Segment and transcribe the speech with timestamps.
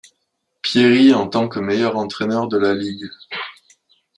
[0.63, 3.05] Pieri en tant que meilleur entraîneur de la ligue.